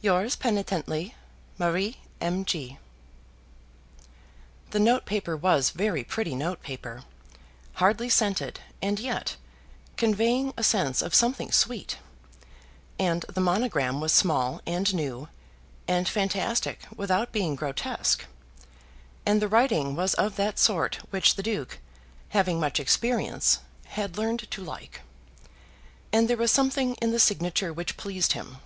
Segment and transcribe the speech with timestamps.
[0.00, 1.14] Yours penitently,
[1.56, 2.44] MARIE M.
[2.44, 2.78] G.
[4.70, 7.04] The note paper was very pretty note paper,
[7.74, 9.36] hardly scented, and yet
[9.96, 11.98] conveying a sense of something sweet,
[12.98, 15.28] and the monogram was small and new,
[15.86, 18.24] and fantastic without being grotesque,
[19.24, 21.78] and the writing was of that sort which the Duke,
[22.30, 23.60] having much experience,
[23.90, 25.02] had learned to like,
[26.12, 28.56] and there was something in the signature which pleased him.